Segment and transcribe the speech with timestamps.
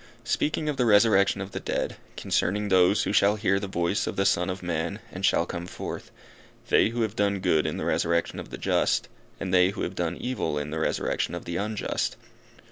[0.23, 4.15] Speaking of the resurrection of the dead, concerning those who shall hear the voice of
[4.15, 6.09] the Son of man, and shall come forth;
[6.69, 9.07] they who have done good in the resurrection of the just,
[9.39, 12.17] and they who have done evil in the resurrection of the unjust.